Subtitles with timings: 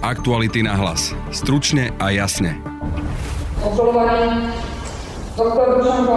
[0.00, 1.12] Aktuality na hlas.
[1.28, 2.56] Stručne a jasne.
[3.60, 4.48] Obžalovaný
[5.36, 6.08] doktor Dušan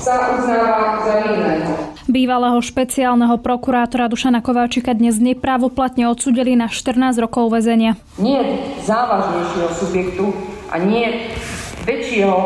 [0.00, 1.76] sa uznáva za vinného.
[2.08, 8.00] Bývalého špeciálneho prokurátora Dušana Kováčika dnes neprávoplatne odsudili na 14 rokov väzenia.
[8.16, 8.40] Nie
[8.88, 10.32] závažnejšieho subjektu
[10.72, 11.36] a nie
[11.84, 12.38] väčšieho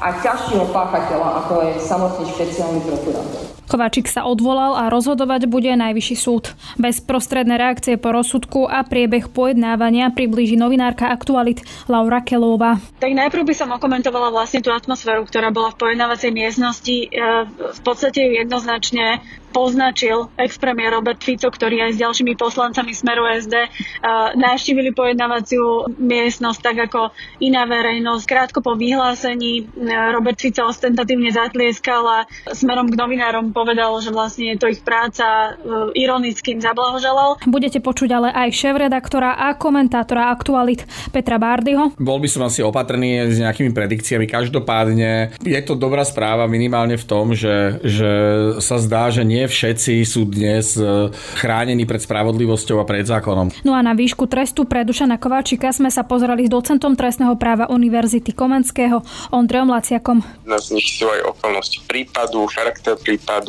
[0.00, 3.53] a ťažšieho páchateľa, ako je samotný špeciálny prokurátor.
[3.64, 6.52] Kováčik sa odvolal a rozhodovať bude najvyšší súd.
[6.76, 12.76] Bez prostredné reakcie po rozsudku a priebeh pojednávania priblíži novinárka Aktualit Laura Kelová.
[13.00, 16.96] Tak najprv by som okomentovala vlastne tú atmosféru, ktorá bola v pojednávacej miestnosti.
[17.04, 17.06] E,
[17.48, 19.24] v podstate jednoznačne
[19.54, 26.58] poznačil ex-premiér Robert Fico, ktorý aj s ďalšími poslancami Smeru SD uh, navštívili pojednávaciu miestnosť
[26.58, 28.26] tak ako iná verejnosť.
[28.26, 32.18] Krátko po vyhlásení uh, Robert Fico ostentatívne zatlieskal a
[32.50, 37.38] smerom k novinárom povedal, že vlastne je to ich práca, uh, ironickým zablahoželal.
[37.46, 40.82] Budete počuť ale aj šéf-redaktora a komentátora aktualit
[41.14, 41.94] Petra Bárdyho.
[41.94, 44.26] Bol by som asi opatrný s nejakými predikciami.
[44.26, 48.10] Každopádne je to dobrá správa minimálne v tom, že, že
[48.58, 53.52] sa zdá, že nie všetci sú dnes e, chránení pred spravodlivosťou a pred zákonom.
[53.62, 57.70] No a na výšku trestu pre Dušana Kováčika sme sa pozerali s docentom trestného práva
[57.70, 60.24] Univerzity Komenského Ondrejom Laciakom.
[60.48, 63.43] Na z nich sú aj okolnosti prípadu, charakter prípadu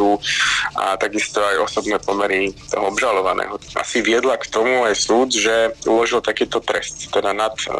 [0.76, 3.58] a takisto aj osobné pomery toho obžalovaného.
[3.80, 7.72] Asi viedla k tomu aj súd, že uložil takýto trest, teda nad, e,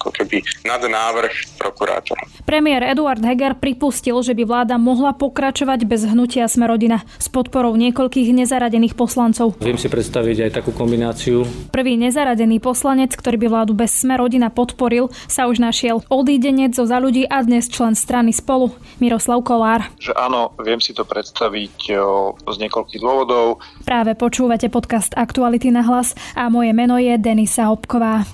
[0.00, 2.24] ako keby nad návrh prokurátora.
[2.46, 8.30] Premiér Eduard Heger pripustil, že by vláda mohla pokračovať bez hnutia Smerodina s podporou niekoľkých
[8.30, 9.58] nezaradených poslancov.
[9.58, 11.42] Viem si predstaviť aj takú kombináciu.
[11.74, 16.04] Prvý nezaradený poslanec, ktorý by vládu bez sme rodina podporil, sa už našiel.
[16.12, 19.88] Odídenec zo za ľudí a dnes člen strany spolu, Miroslav Kolár.
[19.96, 21.63] Že áno, viem si to predstaviť
[21.94, 23.62] o, z niekoľkých dôvodov.
[23.84, 28.24] Práve počúvate podcast Aktuality na hlas a moje meno je Denisa Hopková.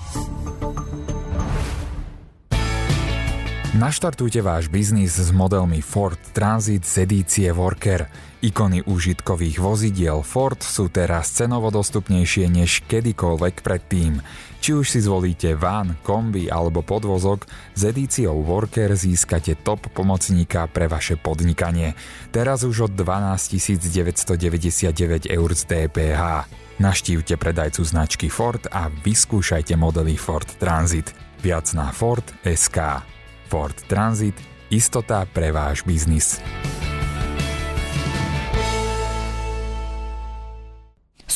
[3.71, 8.05] Naštartujte váš biznis s modelmi Ford Transit z edície Worker.
[8.43, 14.19] Ikony užitkových vozidiel Ford sú teraz cenovo dostupnejšie než kedykoľvek predtým.
[14.61, 20.85] Či už si zvolíte van, kombi alebo podvozok, s edíciou Worker získate top pomocníka pre
[20.85, 21.97] vaše podnikanie.
[22.29, 26.45] Teraz už od 12 999 eur z DPH.
[26.77, 31.09] Naštívte predajcu značky Ford a vyskúšajte modely Ford Transit.
[31.41, 33.01] Viac na Ford SK.
[33.49, 34.37] Ford Transit–
[34.69, 36.37] istota pre váš biznis.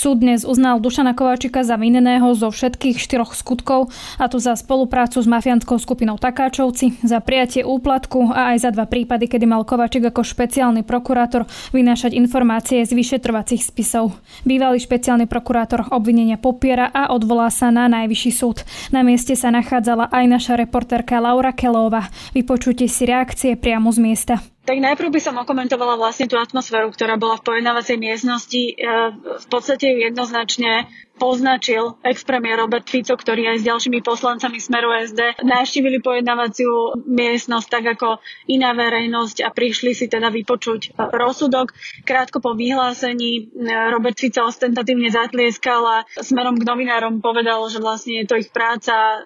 [0.05, 3.89] Súd dnes uznal Dušana Kováčika za vinného zo všetkých štyroch skutkov,
[4.21, 8.85] a to za spoluprácu s mafiánskou skupinou Takáčovci, za prijatie úplatku a aj za dva
[8.85, 14.13] prípady, kedy mal Kováčik ako špeciálny prokurátor vynášať informácie z vyšetrovacích spisov.
[14.45, 18.61] Bývalý špeciálny prokurátor obvinenia popiera a odvolá sa na najvyšší súd.
[18.93, 22.13] Na mieste sa nachádzala aj naša reportérka Laura Kelová.
[22.37, 24.37] Vypočujte si reakcie priamo z miesta.
[24.65, 28.73] Tak najprv by som okomentovala vlastne tú atmosféru, ktorá bola v pojednávacej miestnosti.
[28.73, 28.73] E,
[29.13, 30.89] v podstate ju jednoznačne
[31.21, 37.85] poznačil ex-premiér Robert Fico, ktorý aj s ďalšími poslancami Smeru SD navštívili pojednávaciu miestnosť tak
[37.95, 38.19] ako
[38.51, 41.71] iná verejnosť a prišli si teda vypočuť rozsudok.
[42.03, 48.17] Krátko po vyhlásení e, Robert Fico ostentatívne zatlieskal a smerom k novinárom povedal, že vlastne
[48.17, 49.17] je to ich práca, e,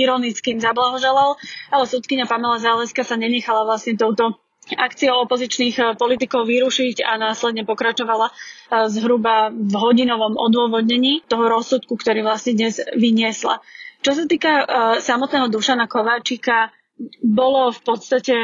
[0.00, 1.36] ironickým zablahoželal,
[1.68, 7.62] ale súdkynia Pamela Záleska sa nenechala vlastne touto akciou opozičných eh, politikov vyrušiť a následne
[7.62, 8.34] pokračovala eh,
[8.90, 13.62] zhruba v hodinovom odôvodnení toho rozsudku, ktorý vlastne dnes vyniesla.
[13.96, 14.66] Čo sa týka uh,
[15.02, 16.70] samotného Dušana Kováčika,
[17.20, 18.36] bolo v podstate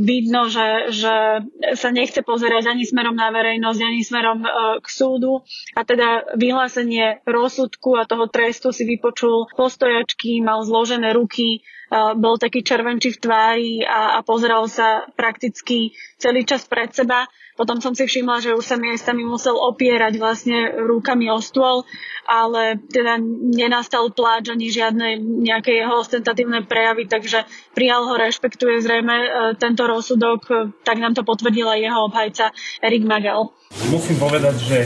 [0.00, 1.44] vidno, že, že
[1.76, 4.40] sa nechce pozerať ani smerom na verejnosť, ani smerom
[4.80, 5.44] k súdu.
[5.76, 11.60] A teda vyhlásenie rozsudku a toho trestu si vypočul postojačky, mal zložené ruky,
[11.92, 17.28] bol taký červenčí v tvári a, a pozeral sa prakticky celý čas pred seba.
[17.54, 21.86] Potom som si všimla, že už sa miestami musel opierať vlastne rukami o stôl,
[22.26, 23.14] ale teda
[23.54, 29.86] nenastal pláč ani žiadne nejaké jeho ostentatívne prejavy, takže prijal ho, rešpektuje zrejme e, tento
[29.86, 32.50] rozsudok, tak nám to potvrdila jeho obhajca
[32.82, 33.54] Erik Magel.
[33.86, 34.78] Musím povedať, že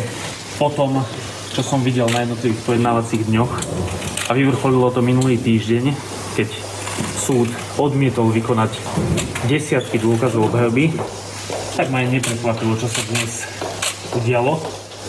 [0.61, 1.01] potom,
[1.57, 3.53] čo som videl na jednotlivých pojednávacích dňoch
[4.29, 5.89] a vyvrcholilo to minulý týždeň,
[6.37, 6.68] keď
[7.19, 8.73] súd odmietol vykonať
[9.51, 10.95] desiatky dôkazov obhajoby,
[11.79, 13.47] tak ma aj neprekvapilo, čo sa dnes
[14.17, 14.59] udialo.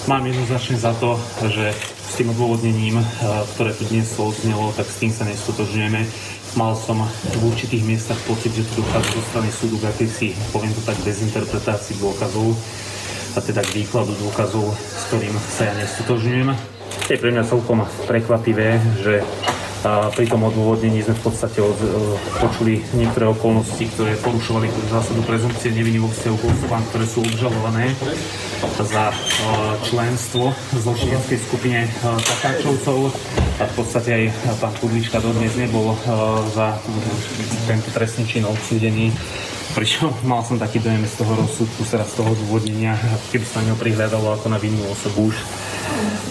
[0.06, 1.18] Mám jednoznačne za to,
[1.50, 1.74] že
[2.10, 3.06] s tým odôvodnením, eh,
[3.56, 6.02] ktoré tu dnes odznelo, tak s tým sa nestotožňujeme.
[6.58, 10.74] Mal som v určitých miestach pocit, že tu dochádza zo strany súdu k akejsi, poviem
[10.74, 12.58] to tak, dezinterpretácii dôkazov
[13.38, 16.50] a teda k výkladu dôkazov, s ktorým sa ja nestotožňujem.
[17.06, 19.22] Je pre mňa celkom prekvapivé, že
[19.80, 21.80] A pri tom odôvodnení sme v podstate od,
[22.44, 27.96] počuli niektoré okolnosti, ktoré porušovali zásadu prezumpcie neviny vo vzťahu k osobám, ktoré sú obžalované
[28.76, 29.16] za
[29.88, 33.16] členstvo v zločineckej skupine Takáčovcov.
[33.60, 34.24] A v podstate aj
[34.60, 35.96] pán Kudlička dodnes nebol
[36.52, 36.76] za
[37.64, 39.16] tento trestný čin odsúdený
[39.78, 42.98] pričom mal som taký dojem z toho rozsudku, teda z toho dôvodnenia,
[43.30, 45.38] keby sa na ňo prihľadalo ako na vinnú osobu už.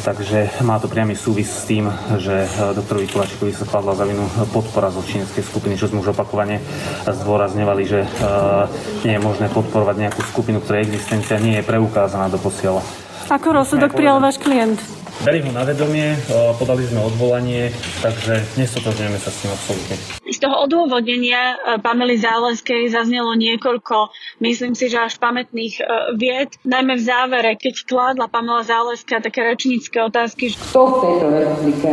[0.04, 4.24] Takže má to priamy súvis s tým, že eh, doktorovi Kovačikovi sa kladla za vinu
[4.54, 6.62] podpora zločineckej skupiny, čo sme už opakovane
[7.04, 12.38] zdôrazňovali, že eh, nie je možné podporovať nejakú skupinu, ktorej existencia nie je preukázaná do
[12.38, 12.80] posiela.
[13.28, 14.80] Ako rozsudok prijal váš klient?
[15.20, 16.16] Beriem ho na vedomie,
[16.56, 19.96] podali sme odvolanie, takže nestotožňujeme sa s tým absolútne.
[20.25, 25.75] Z toho odôvodnenia Pamely Záleskej zaznelo niekoľko, myslím si, že až pamätných
[26.16, 30.54] vied, najmä v závere, keď kládla Pamela Záleska také rečnícke otázky.
[30.54, 31.90] Kto v tejto republike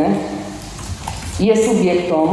[1.42, 2.28] je subjektom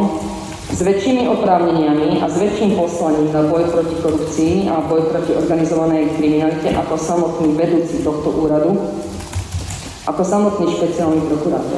[0.73, 6.17] s väčšími oprávneniami a s väčším poslaním na boj proti korupcii a boj proti organizovanej
[6.17, 8.73] kriminalite ako samotný vedúci tohto úradu,
[10.09, 11.77] ako samotný špeciálny prokurátor.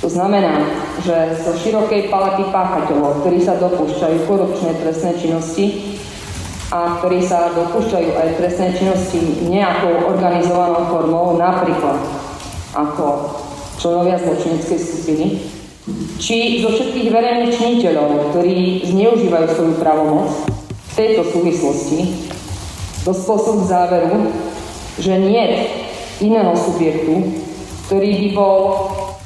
[0.00, 0.64] To znamená,
[1.04, 6.00] že zo širokej palety páchateľov, ktorí sa dopúšťajú korupčné trestné činnosti
[6.72, 12.00] a ktorí sa dopúšťajú aj trestné činnosti nejakou organizovanou formou, napríklad
[12.72, 13.36] ako
[13.76, 15.26] členovia zločineckej skupiny,
[16.18, 20.34] či zo všetkých verejných činiteľov, ktorí zneužívajú svoju pravomoc
[20.66, 22.26] v tejto súvislosti,
[23.06, 24.34] dospol som k záveru,
[24.98, 25.70] že nie
[26.18, 27.38] iného subjektu,
[27.86, 28.58] ktorý by bol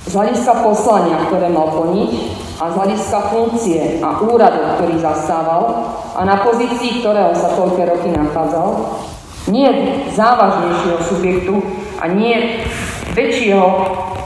[0.05, 2.13] z hľadiska poslania, ktoré mal plniť
[2.61, 8.13] a z hľadiska funkcie a úradu, ktorý zastával a na pozícii, ktorého sa toľké roky
[8.13, 9.01] nachádzal,
[9.49, 9.71] nie
[10.13, 11.55] závažnejšieho subjektu
[11.97, 12.69] a nie
[13.17, 13.65] väčšieho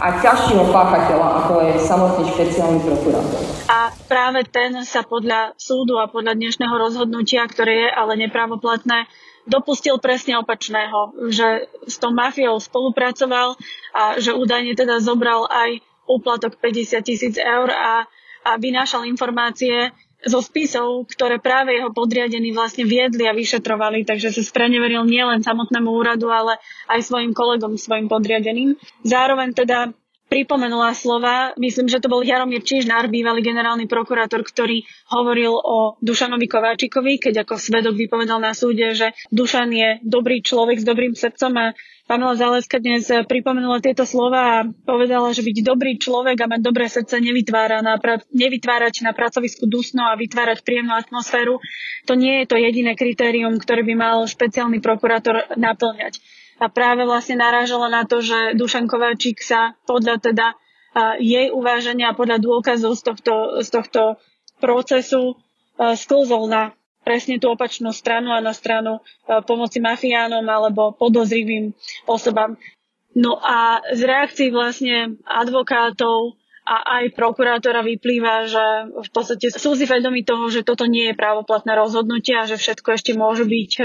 [0.05, 3.41] a ťažšieho páchateľa, ako je samotný špeciálny prokurátor.
[3.73, 9.09] A práve ten sa podľa súdu a podľa dnešného rozhodnutia, ktoré je ale nepravoplatné,
[9.49, 13.57] dopustil presne opačného, že s tou mafiou spolupracoval
[13.97, 18.05] a že údajne teda zobral aj úplatok 50 tisíc eur a,
[18.45, 19.89] a vynášal informácie
[20.25, 25.89] zo spisov, ktoré práve jeho podriadení vlastne viedli a vyšetrovali, takže sa spreneveril nielen samotnému
[25.89, 28.77] úradu, ale aj svojim kolegom, svojim podriadeným.
[29.05, 29.93] Zároveň teda
[30.35, 34.83] pripomenula slova, myslím, že to bol Jaromír Čižnár, bývalý generálny prokurátor, ktorý
[35.15, 40.83] hovoril o Dušanovi Kováčikovi, keď ako svedok vypovedal na súde, že Dušan je dobrý človek
[40.83, 41.55] s dobrým srdcom.
[41.55, 41.67] A
[42.11, 46.91] Pamela Záleska dnes pripomenula tieto slova a povedala, že byť dobrý človek a mať dobré
[46.91, 47.95] srdce nevytvára na,
[48.35, 51.63] nevytvárať na pracovisku dusno a vytvárať príjemnú atmosféru.
[52.11, 56.19] To nie je to jediné kritérium, ktoré by mal špeciálny prokurátor naplňať
[56.59, 60.47] a práve vlastne narážala na to, že Dušan Kováčik sa podľa teda
[61.19, 64.03] jej uváženia podľa dôkazov z tohto, z tohto
[64.63, 65.35] procesu
[65.75, 66.71] sklzol na
[67.03, 69.03] presne tú opačnú stranu a na stranu
[69.45, 71.75] pomoci mafiánom alebo podozrivým
[72.07, 72.55] osobám.
[73.15, 78.65] No a z reakcií vlastne advokátov a aj prokurátora vyplýva, že
[78.97, 82.97] v podstate sú si vedomi toho, že toto nie je právoplatné rozhodnutie a že všetko
[82.97, 83.85] ešte môže byť e,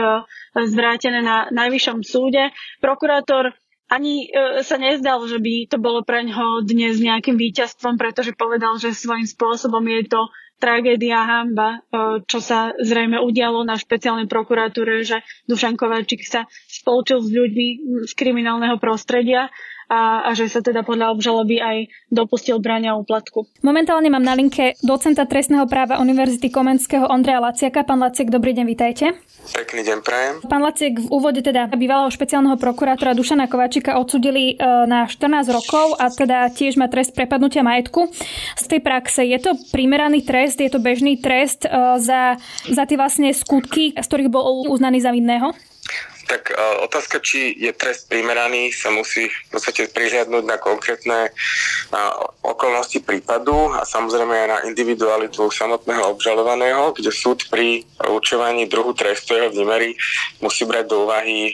[0.63, 2.55] zvrátené na najvyššom súde.
[2.79, 3.51] Prokurátor
[3.91, 8.79] ani e, sa nezdal, že by to bolo pre ňoho dnes nejakým víťazstvom, pretože povedal,
[8.79, 10.21] že svojím spôsobom je to
[10.63, 15.19] tragédia hamba, e, čo sa zrejme udialo na špeciálnej prokuratúre, že
[15.51, 17.67] Dušan Kováčik sa spolčil s ľuďmi
[18.07, 19.51] z kriminálneho prostredia
[19.89, 21.77] a, a že sa teda podľa obžaloby aj
[22.13, 23.49] dopustil brania úplatku.
[23.65, 27.81] Momentálne mám na linke docenta trestného práva Univerzity Komenského Ondreja Laciaka.
[27.81, 29.17] Pán Laciak, dobrý deň, vitajte.
[29.49, 30.35] Pekný deň prajem.
[30.45, 34.55] Pán Laciek, v úvode teda bývalého špeciálneho prokurátora Dušana Kovačika odsudili e,
[34.85, 38.13] na 14 rokov a teda tiež má trest prepadnutia majetku.
[38.59, 42.37] Z tej praxe je to primeraný trest, je to bežný trest e, za,
[42.69, 45.55] za tie vlastne skutky, z ktorých bol uznaný za vinného?
[46.29, 46.53] Tak
[46.85, 51.33] otázka, či je trest primeraný, sa musí v podstate prihľadnúť na konkrétne
[52.45, 59.33] okolnosti prípadu a samozrejme aj na individualitu samotného obžalovaného, kde súd pri určovaní druhu trestu
[59.33, 59.97] jeho výmery
[60.39, 61.53] musí brať do úvahy e,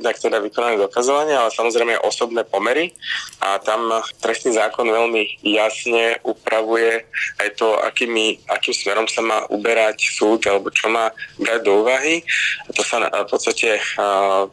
[0.00, 2.96] jednak teda vykonané dokazovanie, ale samozrejme osobné pomery
[3.44, 3.92] a tam
[4.24, 7.04] trestný zákon veľmi jasne upravuje
[7.44, 12.24] aj to, akými, akým smerom sa má uberať súd alebo čo má brať do úvahy.
[12.66, 13.80] A to sa v podstate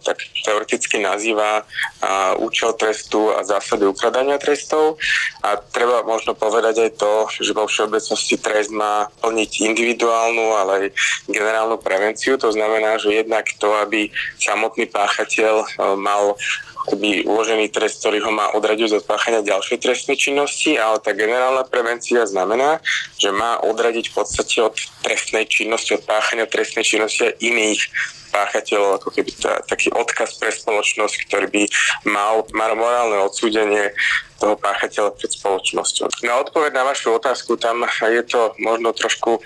[0.01, 1.65] tak teoreticky nazýva
[2.41, 4.97] účel trestu a zásady ukladania trestov.
[5.45, 10.85] A treba možno povedať aj to, že vo všeobecnosti trest má plniť individuálnu, ale aj
[11.29, 12.37] generálnu prevenciu.
[12.41, 14.09] To znamená, že jednak to, aby
[14.41, 15.65] samotný páchateľ
[15.97, 16.35] mal
[16.81, 21.61] keby uložený trest, ktorý ho má odradiť od páchania ďalšej trestnej činnosti, ale tá generálna
[21.61, 22.81] prevencia znamená,
[23.21, 24.73] že má odradiť v podstate od
[25.05, 27.81] trestnej činnosti, od páchania trestnej činnosti aj iných
[28.31, 31.63] páchateľov, ako keby tá, taký odkaz pre spoločnosť, ktorý by
[32.07, 33.91] mal, mal morálne odsúdenie
[34.41, 36.25] toho páchateľa pred spoločnosťou.
[36.25, 39.37] Na odpoveď na vašu otázku, tam je to možno trošku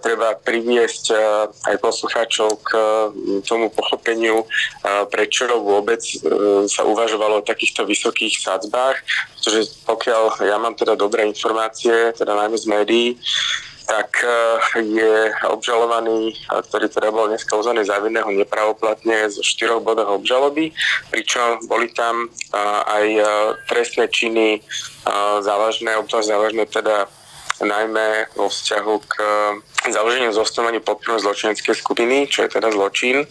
[0.00, 1.12] treba priviesť
[1.68, 2.70] aj poslucháčov k
[3.44, 4.48] tomu pochopeniu,
[5.12, 6.00] prečo vôbec
[6.70, 9.04] sa uvažovalo o takýchto vysokých sadzbách,
[9.36, 13.08] pretože pokiaľ ja mám teda dobré informácie, teda najmä z médií,
[13.92, 14.28] tak e,
[14.80, 15.16] je
[15.52, 20.72] obžalovaný, ktorý teda bol dneska uznaný za vinného nepravoplatne zo štyroch bodov obžaloby,
[21.12, 22.32] pričom boli tam
[22.88, 23.24] aj e,
[23.68, 24.64] trestné činy
[25.44, 27.10] závažné, obzvlášť závažné teda
[27.62, 29.14] najmä vo vzťahu k
[29.90, 33.26] založeniu zosnovania podporu zločineckej skupiny, čo je teda zločin,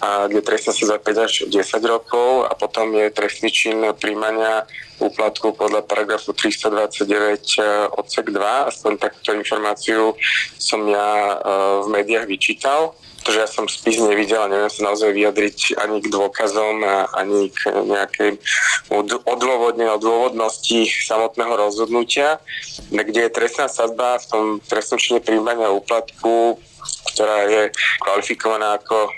[0.00, 4.64] kde trestná sa za 5 až 10 rokov a potom je trestný čin príjmania
[5.00, 7.64] úplatku podľa paragrafu 329 e,
[7.96, 8.68] odsek 2.
[8.68, 10.12] Aspoň takúto informáciu
[10.60, 11.34] som ja e,
[11.80, 16.08] v médiách vyčítal pretože ja som spis nevidel a neviem sa naozaj vyjadriť ani k
[16.08, 16.80] dôkazom,
[17.12, 18.40] ani k nejakej
[19.28, 22.40] odôvodne o dôvodnosti samotného rozhodnutia,
[22.88, 26.56] kde je trestná sadba v tom trestnom čine príjmania úplatku,
[27.12, 27.62] ktorá je
[28.00, 29.10] kvalifikovaná ako e,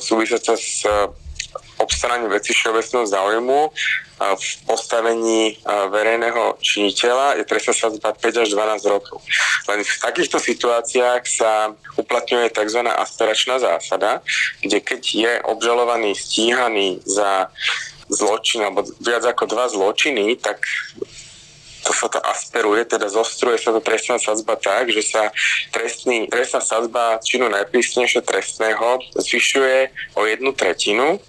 [0.00, 0.88] súvisiaca s
[1.84, 3.60] obstaraním veci všeobecného záujmu
[4.14, 9.18] v postavení verejného činiteľa je trestná sadzba 5 až 12 rokov.
[9.68, 12.80] Len v takýchto situáciách sa uplatňuje tzv.
[12.88, 14.22] aspiračná zásada,
[14.62, 17.50] kde keď je obžalovaný stíhaný za
[18.06, 20.62] zločin alebo viac ako dva zločiny, tak
[21.84, 25.28] to sa to asperuje, teda zostruje sa to trestná sadzba tak, že sa
[25.68, 31.20] trestný, trestná sadzba činu najprísnejšie trestného zvyšuje o jednu tretinu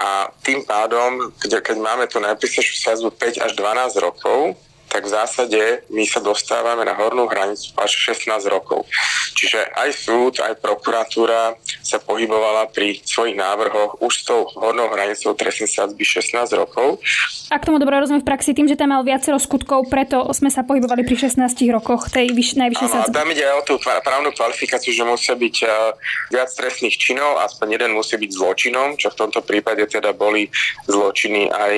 [0.00, 4.56] a tým pádom, keď, máme tu najprísnejšiu sazbu 5 až 12 rokov,
[4.90, 8.90] tak v zásade my sa dostávame na hornú hranicu až 16 rokov.
[9.38, 15.32] Čiže aj súd, aj prokuratúra sa pohybovala pri svojich návrhoch už s tou hornou hranicou
[15.38, 16.98] trestnej sadzby 16 rokov.
[17.54, 20.50] A k tomu dobre rozumiem v praxi tým, že tam mal viacero skutkov, preto sme
[20.50, 21.38] sa pohybovali pri 16
[21.70, 23.14] rokoch tej vyš- najvyššej sadzby.
[23.14, 25.94] tam ide aj o tú právnu kvalifikáciu, že musia byť uh,
[26.34, 30.50] viac trestných činov, aspoň jeden musí byť zločinom, čo v tomto prípade teda boli
[30.90, 31.72] zločiny aj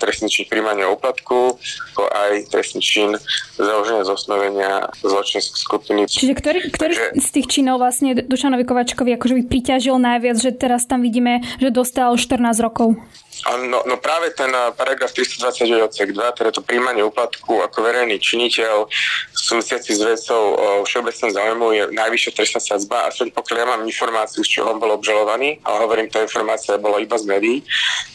[0.00, 1.58] trestný čin príjmania úplatku,
[1.96, 3.10] aj aj trestný čin
[3.58, 4.72] založenia zosnovenia
[5.02, 6.00] zločinskej skupiny.
[6.06, 7.20] Čiže ktorý, ktorý Takže...
[7.20, 11.74] z tých činov vlastne Dušanovi Kovačkovi akože by priťažil najviac, že teraz tam vidíme, že
[11.74, 12.94] dostal 14 rokov?
[13.40, 18.20] No, no práve ten eh, paragraf 329 odsek 2, teda to príjmanie úplatku ako verejný
[18.20, 18.84] činiteľ
[19.32, 24.44] súvisiaci s vecou o všeobecnom záujmu je najvyššia trestná sadzba, aspoň pokiaľ ja mám informáciu,
[24.44, 27.56] z čoho on bol obžalovaný, ale hovorím, tá informácia bola iba z médií,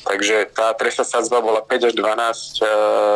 [0.05, 2.65] takže tá trestná sadzba bola 5 až 12 e,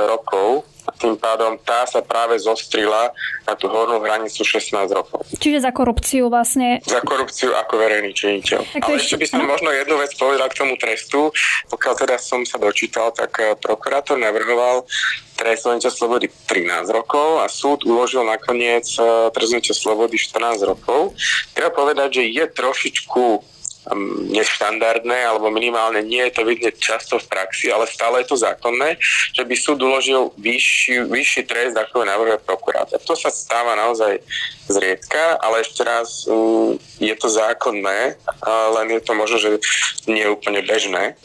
[0.09, 3.11] rokov a tým pádom tá sa práve zostrila
[3.45, 5.25] na tú hornú hranicu 16 rokov.
[5.37, 6.81] Čiže za korupciu vlastne?
[6.85, 8.79] Za korupciu ako verejný činiteľ.
[8.81, 9.51] Ale ešte by som no?
[9.51, 11.29] možno jednu vec povedal k tomu trestu.
[11.69, 14.85] Pokiaľ teda som sa dočítal, tak eh, prokurátor navrhoval
[15.39, 21.15] trest slobody 13 rokov a súd uložil nakoniec eh, trest slobody 14 rokov.
[21.55, 23.23] Treba povedať, že je trošičku
[24.29, 28.99] neštandardné, alebo minimálne nie je to vidieť často v praxi, ale stále je to zákonné,
[29.33, 32.99] že by súd uložil vyšší, vyšší trest, ako navrhuje prokurátor.
[33.01, 34.21] To sa stáva naozaj
[34.69, 39.49] zriedka, ale ešte raz mm, je to zákonné, len je to možno, že
[40.05, 41.17] nie je úplne bežné.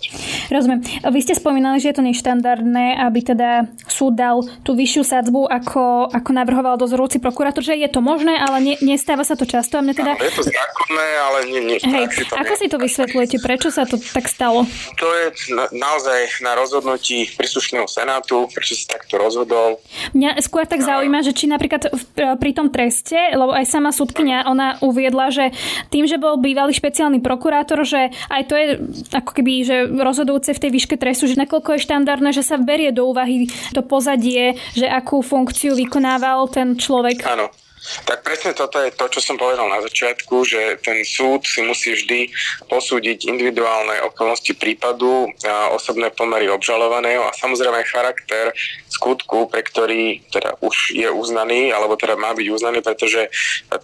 [0.49, 0.81] Rozumiem.
[1.05, 6.09] Vy ste spomínali, že je to neštandardné, aby teda súd dal tú vyššiu sadzbu, ako,
[6.09, 9.77] ako navrhoval dozorujúci prokurátor, že je to možné, ale ne, nestáva sa to často.
[9.77, 10.17] A mne teda...
[10.17, 13.37] je to zákonné, ale nie, nie Hej, to Ako si to vysvetľujete?
[13.43, 14.65] Prečo sa to tak stalo?
[15.01, 19.83] To je na, naozaj na rozhodnutí príslušného senátu, prečo sa takto rozhodol.
[20.13, 24.79] Mňa skôr tak zaujíma, že či napríklad pri tom treste lebo aj sama súdkynia, ona
[24.81, 25.51] uviedla, že
[25.91, 28.67] tým, že bol bývalý špeciálny prokurátor, že aj to je
[29.15, 32.95] ako keby, že rozhodujúce v tej výške trestu, že nakoľko je štandardné, že sa berie
[32.95, 37.25] do úvahy to pozadie, že akú funkciu vykonával ten človek.
[37.27, 37.49] Áno.
[37.85, 41.93] Tak presne toto je to, čo som povedal na začiatku, že ten súd si musí
[41.93, 42.33] vždy
[42.73, 48.57] posúdiť individuálne okolnosti prípadu, a osobné pomery obžalovaného a samozrejme charakter
[48.89, 53.29] skutku, pre ktorý teda už je uznaný, alebo teda má byť uznaný, pretože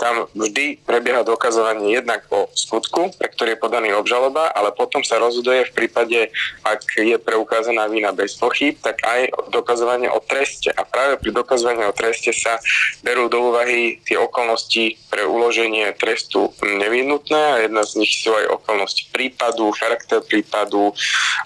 [0.01, 5.21] tam vždy prebieha dokazovanie jednak o skutku, pre ktorý je podaný obžaloba, ale potom sa
[5.21, 6.33] rozhoduje v prípade,
[6.65, 10.73] ak je preukázaná vina bez pochyb, tak aj dokazovanie o treste.
[10.73, 12.57] A práve pri dokazovaní o treste sa
[13.03, 18.63] berú do úvahy tie okolnosti pre uloženie trestu nevyhnutné a jedna z nich sú aj
[18.63, 20.95] okolnosti prípadu, charakter prípadu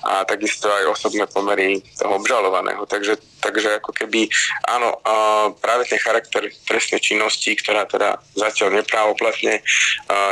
[0.05, 2.85] a takisto aj osobné pomery toho obžalovaného.
[2.85, 4.33] Takže, takže ako keby
[4.65, 4.97] áno,
[5.61, 9.61] práve ten charakter trestnej činnosti, ktorá teda zatiaľ neprávoplatne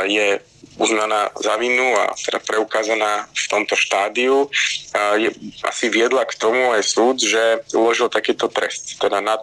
[0.09, 0.41] je
[0.77, 4.49] uznaná za vinu a teda preukázaná v tomto štádiu,
[5.21, 5.29] je,
[5.61, 9.41] asi viedla k tomu aj súd, že uložil takýto trest, teda nad,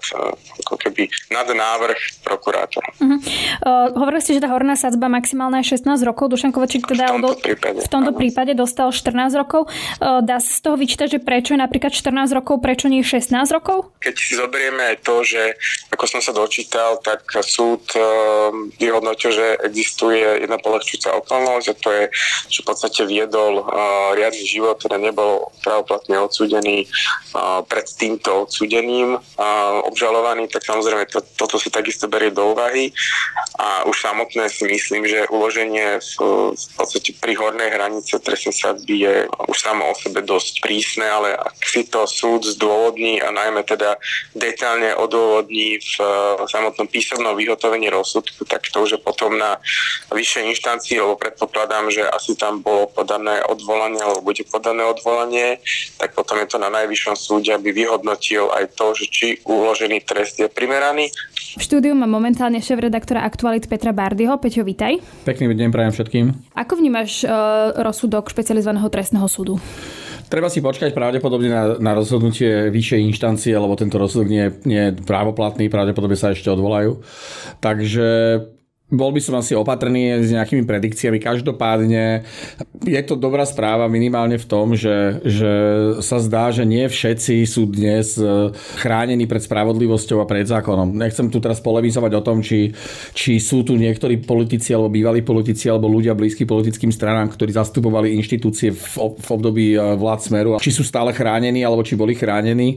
[0.67, 2.91] ako keby, nad návrh prokurátora.
[2.99, 3.19] Uh-huh.
[3.63, 6.35] Uh, hovorili ste, že tá horná sadzba maximálna je 16 rokov.
[6.35, 9.71] Dušan Kovačík teda v tomto, prípade, v tomto prípade dostal 14 rokov.
[10.03, 13.31] Uh, dá sa z toho vyčítať, že prečo je napríklad 14 rokov, prečo nie 16
[13.55, 13.60] rokov?
[14.01, 15.59] Keď si zoberieme to, že
[15.91, 21.89] ako som sa dočítal, tak súd uh, vyhodnotil, že existuje jedna polehčujúca okolnosť a to
[21.91, 22.05] je,
[22.49, 23.67] že v podstate viedol
[24.15, 26.87] riadny život, teda nebol pravoplatne odsúdený
[27.67, 32.95] pred týmto odsúdením uh, obžalovaný, tak samozrejme to, toto si takisto berie do úvahy.
[33.59, 36.13] A už samotné si myslím, že uloženie v,
[36.55, 39.15] v podstate pri hornej hranice trestnej sadby je
[39.51, 43.99] už samo o sebe dosť prísne, ale ak si to súd zdôvodní a najmä teda
[44.33, 45.95] detailne odôvodní v
[46.47, 49.59] samotnom písomnom vyhotovení rozsudku, tak to už je potom na
[50.15, 55.59] vyššej inštancii, lebo predpokladám, že asi tam bolo podané odvolanie alebo bude podané odvolanie,
[55.99, 60.39] tak potom je to na najvyššom súde, aby vyhodnotil aj to, že či uložený trest
[60.39, 61.11] je primeraný.
[61.59, 64.39] V štúdiu má momentálne šéf-redaktora Aktualit Petra Bardyho.
[64.39, 65.03] Peťo, vítaj.
[65.27, 66.27] Pekný deň prajem všetkým.
[66.55, 69.59] Ako vnímaš uh, rozsudok špecializovaného trestného súdu?
[70.31, 74.93] Treba si počkať pravdepodobne na, na rozhodnutie vyššej inštancie, lebo tento rozsudok nie, nie je
[75.03, 77.03] právoplatný, pravdepodobne sa ešte odvolajú.
[77.59, 78.09] Takže
[78.91, 81.23] bol by som asi opatrný s nejakými predikciami.
[81.23, 82.27] Každopádne
[82.85, 85.53] je to dobrá správa minimálne v tom, že, že
[86.03, 88.51] sa zdá, že nie všetci sú dnes e,
[88.83, 90.97] chránení pred spravodlivosťou a pred zákonom.
[90.97, 92.75] Nechcem tu teraz polemizovať o tom, či,
[93.15, 98.17] či sú tu niektorí politici alebo bývalí politici alebo ľudia blízky politickým stranám, ktorí zastupovali
[98.19, 102.77] inštitúcie v, v období e, vlád Smeru, či sú stále chránení alebo či boli chránení.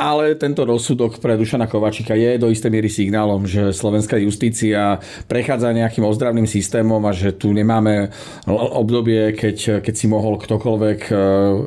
[0.00, 4.98] Ale tento rozsudok pre Dušana Kovačika je do istej miery signálom, že slovenská justícia
[5.28, 8.08] prechádza prechádza nejakým ozdravným systémom a že tu nemáme
[8.48, 11.14] obdobie, keď, keď si mohol ktokoľvek e,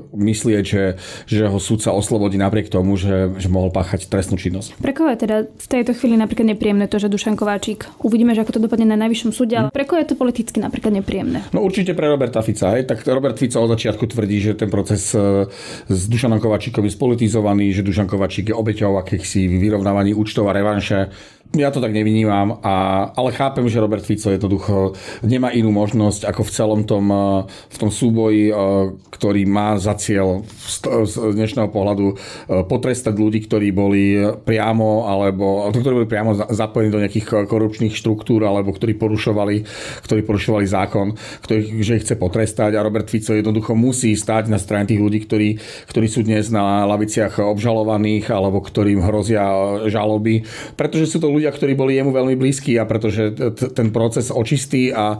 [0.10, 0.98] myslieť, že,
[1.30, 4.82] že ho súdca oslobodí napriek tomu, že, že mohol páchať trestnú činnosť.
[4.82, 8.42] Pre koho je teda v tejto chvíli napríklad nepríjemné to, že Dušan Kováčik, uvidíme, že
[8.42, 11.46] ako to dopadne na najvyššom súde, ale pre koho je to politicky napríklad nepríjemné?
[11.54, 12.74] No určite pre Roberta Fica.
[12.74, 12.82] Aj.
[12.82, 15.46] Tak Robert Fico od začiatku tvrdí, že ten proces e,
[15.94, 21.14] s Dušanom Kováčikom je spolitizovaný, že Dušan Kováčik je obeťou akýchsi vyrovnávaní účtov a revanše
[21.60, 26.42] ja to tak nevnímam, a, ale chápem, že Robert Fico jednoducho nemá inú možnosť ako
[26.44, 28.56] v celom tom, eh, v tom súboji, eh,
[29.12, 30.44] ktorý má za cieľ
[31.06, 32.16] z dnešného pohľadu eh,
[32.66, 38.72] potrestať ľudí, ktorí boli priamo alebo ktorí boli priamo zapojení do nejakých korupčných štruktúr alebo
[38.72, 39.56] ktorí porušovali,
[40.06, 42.78] ktorí porušovali zákon, ktorý, že ich chce potrestať.
[42.78, 46.86] A Robert Fico jednoducho musí stať na strane tých ľudí, ktorí, ktorí sú dnes na
[46.86, 49.44] laviciach obžalovaných alebo ktorým hrozia
[49.90, 50.46] žaloby,
[50.78, 53.34] pretože sú to ľudia, ktorí boli jemu veľmi blízki a pretože
[53.74, 55.18] ten proces očistý a,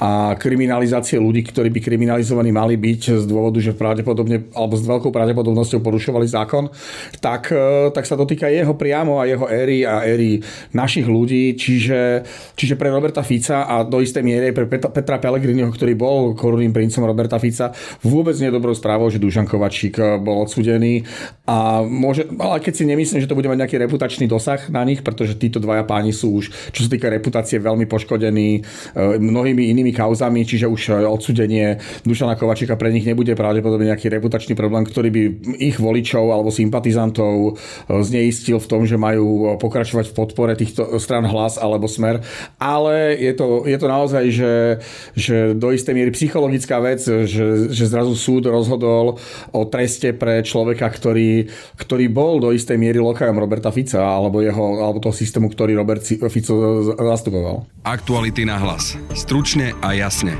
[0.00, 5.10] a kriminalizácie ľudí, ktorí by kriminalizovaní mali byť z dôvodu, že pravdepodobne alebo s veľkou
[5.10, 6.68] pravdepodobnosťou porušovali zákon,
[7.20, 10.40] tak, e, tak sa dotýka jeho priamo a jeho éry a éry
[10.72, 12.22] našich ľudí, čiže,
[12.54, 17.04] čiže pre Roberta Fica a do istej miery pre Petra Pellegriniho, ktorý bol korunným princom
[17.04, 17.72] Roberta Fica,
[18.04, 21.06] vôbec nie je dobrou správou, že Dušan Kovačík e, bol odsudený
[21.46, 25.06] a môže, ale keď si nemyslím, že to bude mať nejaký reputačný dosah na nich,
[25.06, 28.60] pretože títo dvaja páni sú už, čo sa týka reputácie, veľmi poškodení e,
[29.22, 34.58] mnohými inými kauzami, čiže už e, odsudenie Dušana Kovačika pre nich nebude pravdepodobne nejaký reputačný
[34.58, 35.22] problém, ktorý by
[35.62, 41.30] ich voličov alebo sympatizantov e, zneistil v tom, že majú pokračovať v podpore týchto stran
[41.30, 42.26] hlas alebo smer.
[42.58, 44.82] Ale je to, je to naozaj, že,
[45.14, 49.20] že do istej miery psychologická vec, že, že zrazu súd rozhodol
[49.52, 51.35] o treste pre človeka, ktorý,
[51.76, 56.00] ktorý bol do istej miery lokajom Roberta Fica alebo, jeho, alebo toho systému ktorý Robert
[56.06, 56.54] Fico
[56.96, 57.68] zastupoval.
[57.84, 58.96] Aktuality na hlas.
[59.12, 60.38] Stručne a jasne.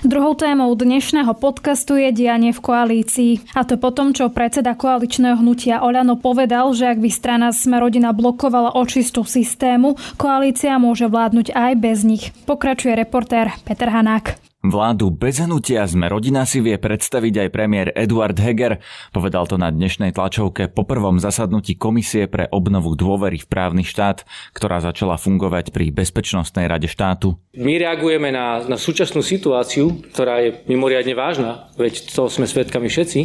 [0.00, 3.52] Druhou témou dnešného podcastu je dianie v koalícii.
[3.52, 8.80] A to potom, čo predseda koaličného hnutia Oľano povedal, že ak by strana Smerodina blokovala
[8.80, 12.32] očistu systému, koalícia môže vládnuť aj bez nich.
[12.48, 14.49] Pokračuje reportér Peter Hanák.
[14.60, 18.76] Vládu bez hnutia sme rodina si vie predstaviť aj premiér Eduard Heger.
[19.08, 24.28] Povedal to na dnešnej tlačovke po prvom zasadnutí Komisie pre obnovu dôvery v právny štát,
[24.52, 27.40] ktorá začala fungovať pri Bezpečnostnej rade štátu.
[27.56, 33.20] My reagujeme na, na súčasnú situáciu, ktorá je mimoriadne vážna, veď to sme svedkami všetci.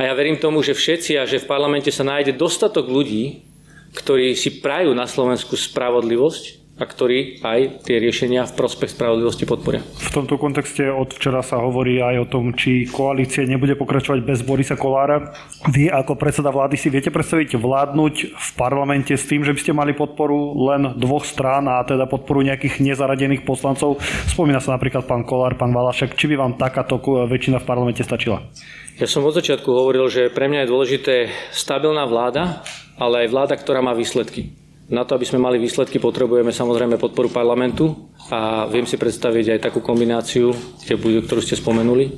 [0.00, 3.52] A ja verím tomu, že všetci a že v parlamente sa nájde dostatok ľudí,
[4.00, 9.86] ktorí si prajú na Slovensku spravodlivosť a ktorí aj tie riešenia v prospech spravodlivosti podporia.
[9.86, 14.42] V tomto kontexte od včera sa hovorí aj o tom, či koalícia nebude pokračovať bez
[14.42, 15.30] Borisa Kolára.
[15.70, 19.70] Vy ako predseda vlády si viete predstaviť vládnuť v parlamente s tým, že by ste
[19.70, 24.02] mali podporu len dvoch strán a teda podporu nejakých nezaradených poslancov.
[24.26, 26.18] Spomína sa napríklad pán Kolár, pán Valašek.
[26.18, 26.98] Či by vám takáto
[27.30, 28.42] väčšina v parlamente stačila?
[28.98, 31.14] Ja som od začiatku hovoril, že pre mňa je dôležité
[31.54, 32.66] stabilná vláda,
[32.98, 34.63] ale aj vláda, ktorá má výsledky.
[34.84, 39.64] Na to, aby sme mali výsledky, potrebujeme samozrejme podporu parlamentu a viem si predstaviť aj
[39.70, 40.52] takú kombináciu,
[40.84, 42.12] ktorú ste spomenuli,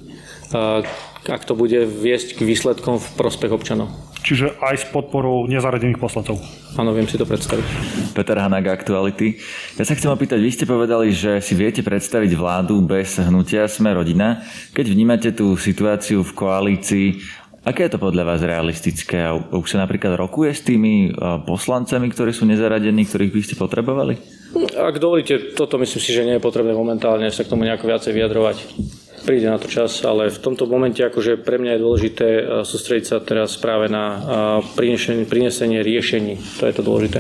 [1.27, 3.91] ak to bude viesť k výsledkom v prospech občanov.
[4.27, 6.43] Čiže aj s podporou nezaradených poslancov.
[6.75, 7.63] Áno, viem si to predstaviť.
[8.11, 9.39] Peter Hanák, Aktuality.
[9.79, 13.95] Ja sa chcem opýtať, vy ste povedali, že si viete predstaviť vládu bez hnutia Sme
[13.95, 14.43] rodina.
[14.75, 17.23] Keď vnímate tú situáciu v koalícii,
[17.67, 19.27] Aké je to podľa vás realistické?
[19.51, 21.11] Už sa napríklad rokuje s tými
[21.51, 24.15] poslancami, ktorí sú nezaradení, ktorých by ste potrebovali?
[24.79, 28.15] Ak dovolíte, toto myslím si, že nie je potrebné momentálne sa k tomu nejako viacej
[28.15, 28.57] vyjadrovať.
[29.27, 32.29] Príde na to čas, ale v tomto momente akože pre mňa je dôležité
[32.63, 34.23] sústrediť sa teraz práve na
[34.79, 36.39] prinesenie, prinesenie riešení.
[36.63, 37.19] To je to dôležité.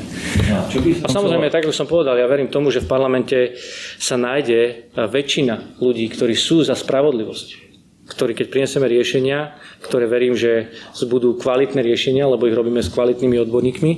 [1.02, 3.59] A samozrejme, tak ako som povedal, ja verím tomu, že v parlamente
[3.98, 7.65] sa nájde väčšina ľudí, ktorí sú za spravodlivosť
[8.07, 10.71] ktorý keď prinesieme riešenia, ktoré verím, že
[11.11, 13.92] budú kvalitné riešenia, lebo ich robíme s kvalitnými odborníkmi,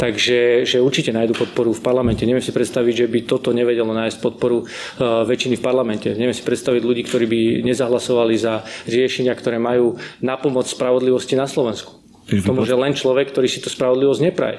[0.00, 2.24] takže že určite nájdu podporu v parlamente.
[2.24, 6.08] Neviem si predstaviť, že by toto nevedelo nájsť podporu uh, väčšiny v parlamente.
[6.16, 11.44] Neviem si predstaviť ľudí, ktorí by nezahlasovali za riešenia, ktoré majú na pomoc spravodlivosti na
[11.44, 12.00] Slovensku.
[12.30, 14.58] To môže len človek, ktorý si to spravodlivosť nepraje.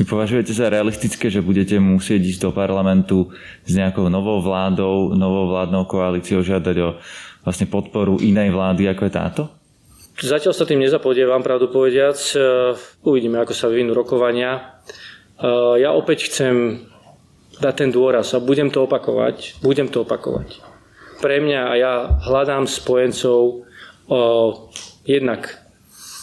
[0.00, 3.28] Vy považujete za realistické, že budete musieť ísť do parlamentu
[3.68, 6.96] s nejakou novou vládou, novou vládnou koalíciou žiadať o
[7.44, 9.42] vlastne podporu inej vlády, ako je táto?
[10.20, 12.18] Zatiaľ sa tým nezapodievam, pravdu povediac.
[12.36, 12.38] E,
[13.08, 14.52] uvidíme, ako sa vyvinú rokovania.
[14.60, 14.60] E,
[15.80, 16.84] ja opäť chcem
[17.60, 19.60] dať ten dôraz a budem to opakovať.
[19.64, 20.60] Budem to opakovať.
[21.20, 21.92] Pre mňa a ja
[22.24, 23.68] hľadám spojencov
[24.08, 24.20] o,
[25.04, 25.60] jednak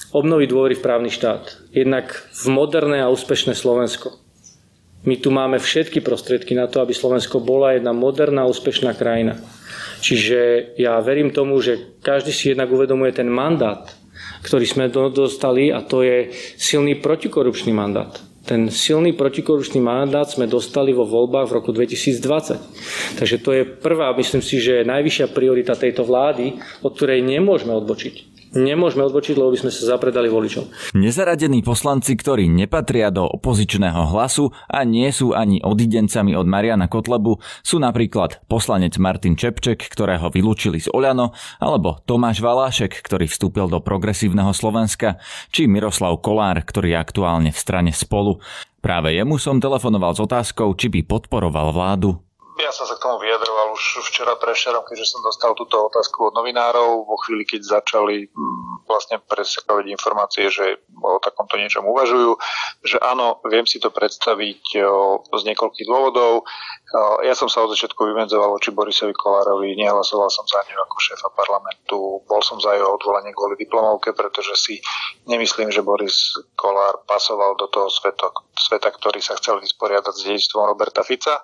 [0.10, 4.18] obnoviť dôvery v právny štát, jednak v moderné a úspešné Slovensko.
[5.08, 9.40] My tu máme všetky prostriedky na to, aby Slovensko bola jedna moderná úspešná krajina.
[10.04, 13.88] Čiže ja verím tomu, že každý si jednak uvedomuje ten mandát,
[14.44, 18.20] ktorý sme dostali a to je silný protikorupčný mandát.
[18.44, 23.16] Ten silný protikorupčný mandát sme dostali vo voľbách v roku 2020.
[23.16, 28.37] Takže to je prvá, myslím si, že najvyššia priorita tejto vlády, od ktorej nemôžeme odbočiť
[28.56, 30.94] nemôžeme odbočiť, lebo by sme sa zapredali voličom.
[30.96, 37.40] Nezaradení poslanci, ktorí nepatria do opozičného hlasu a nie sú ani odidencami od Mariana Kotlebu,
[37.66, 43.84] sú napríklad poslanec Martin Čepček, ktorého vylúčili z Oľano, alebo Tomáš Valášek, ktorý vstúpil do
[43.84, 45.20] progresívneho Slovenska,
[45.52, 48.40] či Miroslav Kolár, ktorý je aktuálne v strane spolu.
[48.80, 52.22] Práve jemu som telefonoval s otázkou, či by podporoval vládu
[52.58, 53.17] ja som sa k tomu
[53.78, 58.90] už včera prešerom, keďže som dostal túto otázku od novinárov vo chvíli, keď začali mm,
[58.90, 62.34] vlastne presvedkovať informácie, že o takomto niečom uvažujú,
[62.82, 64.82] že áno, viem si to predstaviť
[65.30, 66.50] z niekoľkých dôvodov.
[66.96, 71.30] Ja som sa od začiatku vymedzoval voči Borisovi Kolárovi, nehlasoval som za ňu ako šéfa
[71.36, 74.80] parlamentu, bol som za jeho odvolanie kvôli diplomovke, pretože si
[75.28, 80.64] nemyslím, že Boris Kolár pasoval do toho sveta, sveta ktorý sa chcel vysporiadať s dedictvom
[80.64, 81.44] Roberta Fica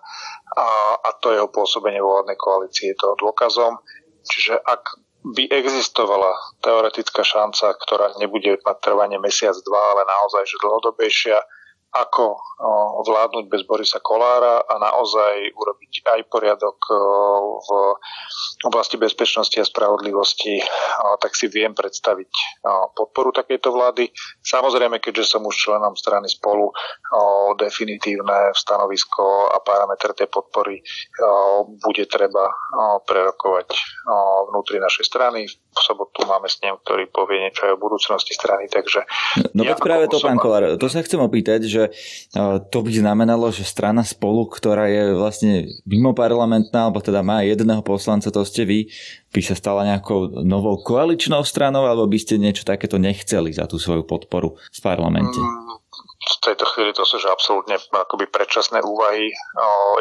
[0.56, 0.68] a,
[1.04, 3.84] a to jeho pôsobenie vo vládnej koalícii je toho dôkazom.
[4.24, 4.96] Čiže ak
[5.28, 11.36] by existovala teoretická šanca, ktorá nebude mať trvanie mesiac, dva, ale naozaj že dlhodobejšia,
[11.94, 12.26] ako
[13.06, 16.78] vládnuť bez Borisa Kolára a naozaj urobiť aj poriadok
[17.62, 17.70] v
[18.66, 20.58] oblasti bezpečnosti a spravodlivosti,
[21.22, 22.64] tak si viem predstaviť
[22.98, 24.10] podporu takejto vlády.
[24.42, 26.74] Samozrejme, keďže som už členom strany spolu,
[27.62, 30.82] definitívne stanovisko a parametre tej podpory
[31.84, 32.50] bude treba
[33.06, 33.68] prerokovať
[34.50, 35.46] vnútri našej strany.
[35.46, 39.08] V sobotu máme s ním, ktorý povie niečo aj o budúcnosti strany, takže...
[39.58, 41.90] No ja práve to, pán Kolár, to sa chcem opýtať, že
[42.70, 45.52] to by znamenalo, že strana spolu, ktorá je vlastne
[45.88, 48.80] mimo parlamentná, alebo teda má jedného poslanca, to ste vy,
[49.34, 53.82] by sa stala nejakou novou koaličnou stranou, alebo by ste niečo takéto nechceli za tú
[53.82, 55.40] svoju podporu v parlamente?
[55.40, 55.83] Mm,
[56.24, 59.32] v tejto chvíli to sú že absolútne akoby predčasné úvahy.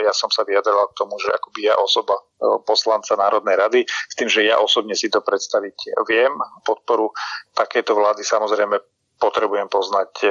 [0.02, 2.18] Ja som sa vyjadrila k tomu, že akoby ja osoba
[2.66, 6.34] poslanca Národnej rady, s tým, že ja osobne si to predstaviť viem.
[6.66, 7.14] Podporu
[7.54, 8.78] takéto vlády samozrejme
[9.22, 10.26] potrebujem poznať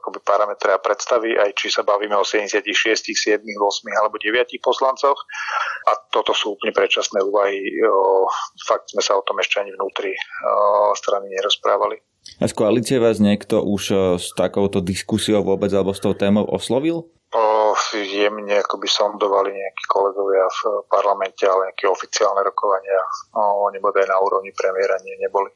[0.00, 5.20] akoby parametre a predstavy, aj či sa bavíme o 76, 7, 8 alebo 9 poslancoch.
[5.84, 7.60] A toto sú úplne predčasné úvahy.
[8.64, 10.16] Fakt sme sa o tom ešte ani vnútri
[10.96, 12.00] strany nerozprávali.
[12.40, 13.82] A z koalície vás niekto už
[14.18, 17.10] s takouto diskusiou vôbec alebo s tou témou oslovil?
[17.32, 20.60] O, jemne ako by sondovali nejakí kolegovia v
[20.92, 23.00] parlamente, ale nejaké oficiálne rokovania
[23.32, 25.48] o, oni bodaj na úrovni premiéra nie, neboli.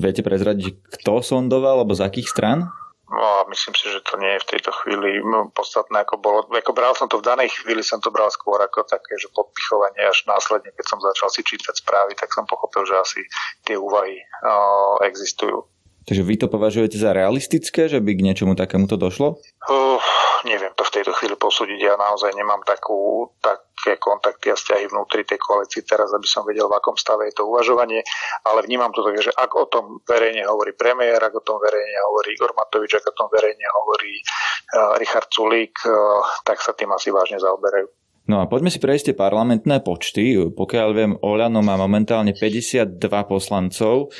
[0.00, 2.58] Viete prezradiť, kto sondoval alebo z akých stran?
[3.06, 5.22] No myslím si, že to nie je v tejto chvíli
[5.54, 6.38] podstatné, ako bolo.
[6.50, 10.02] Ako bral som to v danej chvíli, som to bral skôr ako také, že podpichovanie
[10.02, 13.20] až následne, keď som začal si čítať správy, tak som pochopil, že asi
[13.62, 15.62] tie úvahy uh, existujú.
[16.06, 19.42] Takže vy to považujete za realistické, že by k niečomu takémuto došlo?
[19.66, 19.98] Uh,
[20.46, 21.82] neviem to v tejto chvíli posúdiť.
[21.82, 26.70] Ja naozaj nemám takú, také kontakty a vzťahy vnútri tej koalícii teraz, aby som vedel,
[26.70, 28.06] v akom stave je to uvažovanie,
[28.46, 31.98] ale vnímam to tak, že ak o tom verejne hovorí premiér, ak o tom verejne
[32.06, 36.94] hovorí Igor Matovič, ak o tom verejne hovorí uh, Richard Sulík, uh, tak sa tým
[36.94, 37.90] asi vážne zaoberajú.
[38.26, 40.34] No a poďme si prejsť tie parlamentné počty.
[40.50, 42.98] Pokiaľ viem, Oľano má momentálne 52
[43.30, 44.10] poslancov,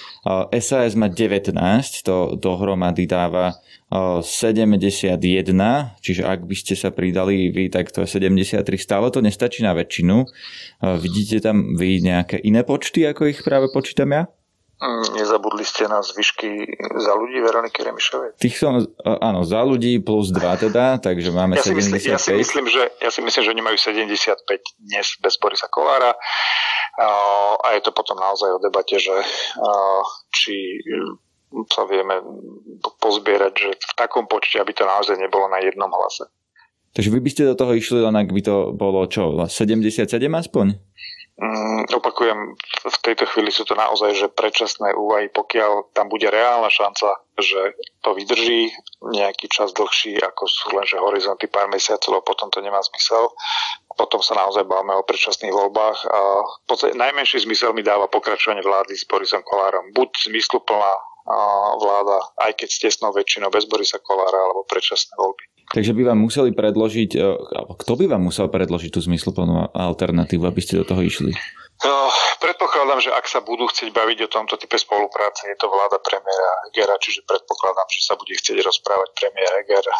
[0.62, 1.50] SAS má 19,
[2.06, 3.58] to dohromady dáva
[3.90, 5.18] 71,
[6.02, 8.62] čiže ak by ste sa pridali vy, tak to je 73.
[8.78, 10.22] Stále to nestačí na väčšinu.
[11.02, 14.30] Vidíte tam vy nejaké iné počty, ako ich práve počítam ja?
[14.76, 16.68] Mm, nezabudli ste na zvyšky
[17.00, 18.36] za ľudí Veroniky Remišovej?
[18.36, 21.80] Tých som, áno, za ľudí plus 2 teda, takže máme ja 75.
[21.80, 24.36] Myslím, ja, si myslím, že, ja si myslím, že oni majú 75
[24.84, 26.12] dnes bez Borisa Kolára
[27.64, 29.16] a je to potom naozaj o debate, že
[30.36, 30.76] či
[31.72, 32.20] sa vieme
[33.00, 36.28] pozbierať, že v takom počte, aby to naozaj nebolo na jednom hlase.
[36.92, 40.76] Takže vy by ste do toho išli len ak by to bolo čo, 77 aspoň?
[41.36, 42.56] Mm, opakujem,
[42.88, 47.76] v tejto chvíli sú to naozaj že predčasné úvahy, pokiaľ tam bude reálna šanca, že
[48.00, 48.72] to vydrží
[49.04, 53.36] nejaký čas dlhší, ako sú len že horizonty pár mesiacov, potom to nemá zmysel.
[54.00, 58.64] Potom sa naozaj bavíme o predčasných voľbách a v podstate najmenší zmysel mi dáva pokračovanie
[58.64, 59.92] vlády s Borisom Kolárom.
[59.92, 60.92] Buď zmysluplná
[61.80, 65.55] vláda, aj keď s tesnou väčšinou bez Borisa Kolára alebo predčasné voľby.
[65.74, 67.20] Takže by vám museli predložiť, e,
[67.74, 71.34] kto by vám musel predložiť tú zmysluplnú alternatívu, aby ste do toho išli?
[71.84, 72.08] No,
[72.40, 76.52] predpokladám, že ak sa budú chcieť baviť o tomto type spolupráce, je to vláda premiéra
[76.64, 79.92] Hegera, čiže predpokladám, že sa bude chcieť rozprávať premiér Heger o,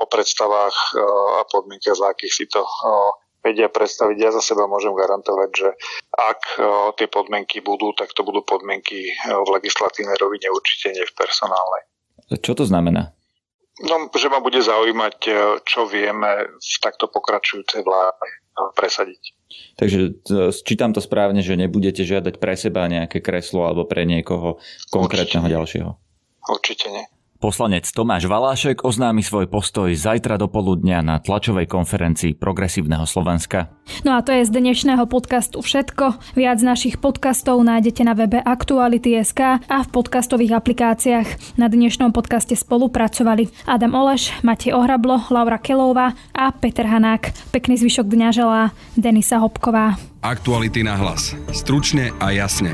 [0.00, 1.04] o predstavách o,
[1.36, 4.16] a podmienkach, za akých si to o, vedia predstaviť.
[4.16, 5.68] Ja za seba môžem garantovať, že
[6.16, 11.12] ak o, tie podmienky budú, tak to budú podmienky v legislatívnej rovine, určite nie v
[11.20, 11.82] personálnej.
[12.40, 13.12] Čo to znamená?
[13.82, 15.32] No, že ma bude zaujímať, e,
[15.66, 18.38] čo vieme v takto pokračujúcej vláde e,
[18.70, 19.22] presadiť.
[19.74, 24.62] Takže e, čítam to správne, že nebudete žiadať pre seba nejaké kreslo alebo pre niekoho
[24.94, 25.90] konkrétneho Určite ďalšieho.
[26.46, 27.04] Určite nie.
[27.44, 33.68] Poslanec Tomáš Valášek oznámi svoj postoj zajtra do poludnia na tlačovej konferencii Progresívneho Slovenska.
[34.00, 36.40] No a to je z dnešného podcastu všetko.
[36.40, 41.60] Viac našich podcastov nájdete na webe Aktuality.sk a v podcastových aplikáciách.
[41.60, 47.52] Na dnešnom podcaste spolupracovali Adam Oleš, Matej Ohrablo, Laura Kelová a Peter Hanák.
[47.52, 48.62] Pekný zvyšok dňa želá
[48.96, 50.00] Denisa Hopková.
[50.24, 51.36] Aktuality na hlas.
[51.52, 52.72] Stručne a jasne.